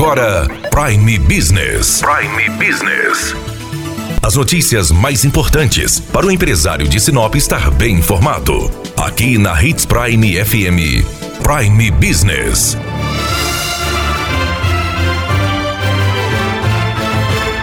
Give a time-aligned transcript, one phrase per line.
[0.00, 2.00] agora Prime Business.
[2.00, 3.34] Prime Business.
[4.22, 8.70] As notícias mais importantes para o empresário de Sinop estar bem informado.
[8.96, 11.04] Aqui na Hits Prime FM.
[11.42, 12.78] Prime Business.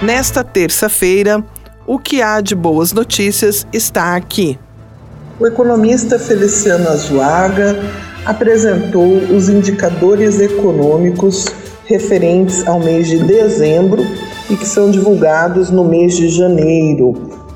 [0.00, 1.44] Nesta terça-feira,
[1.84, 4.56] o que há de boas notícias está aqui.
[5.40, 7.76] O economista Feliciano Azuaga
[8.24, 11.46] apresentou os indicadores econômicos
[11.90, 14.06] referentes ao mês de dezembro
[14.48, 17.14] e que são divulgados no mês de janeiro.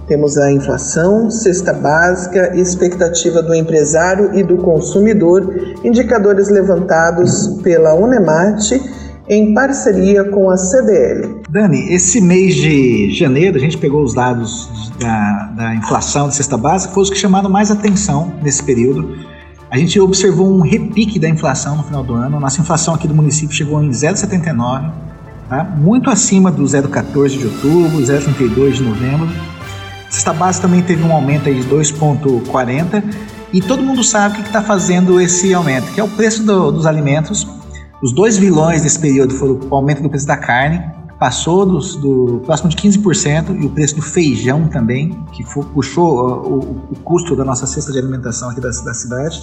[0.08, 8.82] Temos a inflação, cesta básica, expectativa do empresário e do consumidor, indicadores levantados pela Unemate
[9.28, 11.40] em parceria com a CDL.
[11.48, 16.58] Dani, esse mês de janeiro, a gente pegou os dados da, da inflação de cesta
[16.58, 19.33] básica, foi os que chamaram mais atenção nesse período.
[19.74, 22.38] A gente observou um repique da inflação no final do ano.
[22.38, 24.92] Nossa inflação aqui do município chegou em 0,79,
[25.48, 25.64] tá?
[25.64, 29.28] muito acima do 0,14 de outubro, 0,32 de novembro.
[30.08, 33.02] Cesta básica também teve um aumento aí de 2,40
[33.52, 36.70] e todo mundo sabe o que está fazendo esse aumento, que é o preço do,
[36.70, 37.44] dos alimentos.
[38.00, 40.84] Os dois vilões desse período foram o aumento do preço da carne,
[41.24, 46.58] passou dos, do próximo de 15% e o preço do feijão também, que puxou o,
[46.92, 49.40] o, custo da nossa cesta de alimentação aqui da, da cidade.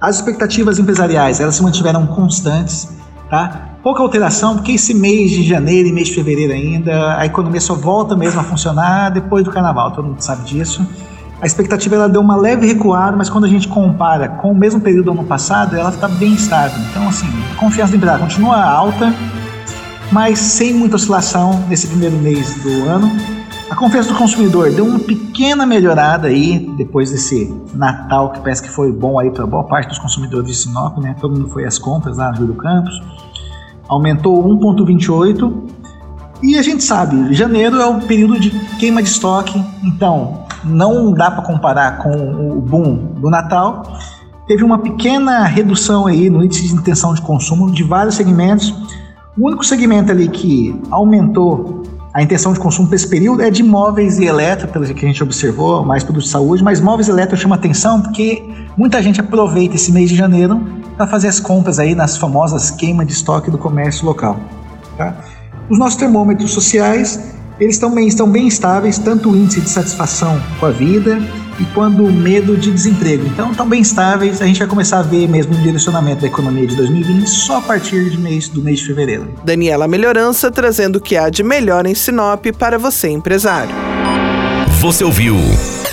[0.00, 2.88] As expectativas empresariais, elas se mantiveram constantes,
[3.30, 3.76] tá?
[3.80, 7.76] Pouca alteração, porque esse mês de janeiro e mês de fevereiro ainda, a economia só
[7.76, 10.84] volta mesmo a funcionar depois do carnaval, todo mundo sabe disso.
[11.40, 14.80] A expectativa ela deu uma leve recuada, mas quando a gente compara com o mesmo
[14.80, 16.76] período do ano passado, ela está bem estável.
[16.90, 19.14] Então, assim, a confiança do empresário continua alta,
[20.14, 23.10] mas sem muita oscilação nesse primeiro mês do ano.
[23.68, 28.70] A confiança do consumidor deu uma pequena melhorada aí depois desse Natal que parece que
[28.70, 31.16] foi bom aí para boa parte dos consumidores de Sinop, né?
[31.20, 33.02] Todo mundo foi às compras lá no do Campos.
[33.88, 35.52] Aumentou 1.28
[36.44, 41.28] e a gente sabe, janeiro é o período de queima de estoque, então não dá
[41.28, 43.82] para comparar com o boom do Natal.
[44.46, 48.72] Teve uma pequena redução aí no índice de intenção de consumo de vários segmentos
[49.36, 53.60] o único segmento ali que aumentou a intenção de consumo para esse período é de
[53.60, 57.10] móveis e eletro, pelo que a gente observou, mais produtos de saúde, mas móveis e
[57.10, 58.44] eletro chama atenção porque
[58.76, 60.60] muita gente aproveita esse mês de janeiro
[60.96, 64.38] para fazer as compras aí nas famosas queima de estoque do comércio local.
[64.96, 65.16] Tá?
[65.68, 70.66] Os nossos termômetros sociais, eles também estão bem estáveis, tanto o índice de satisfação com
[70.66, 71.18] a vida
[71.58, 73.26] e quando o medo de desemprego.
[73.26, 74.40] Então, estão bem estáveis.
[74.40, 77.62] A gente vai começar a ver mesmo um direcionamento da economia de 2020 só a
[77.62, 79.28] partir de mês, do mês de fevereiro.
[79.44, 83.74] Daniela Melhorança trazendo o que há de melhor em Sinop para você, empresário.
[84.80, 85.36] Você ouviu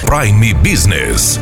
[0.06, 1.40] Prime Business.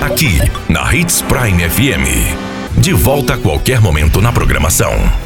[0.00, 2.78] Aqui, na Hits Prime FM.
[2.78, 5.24] De volta a qualquer momento na programação.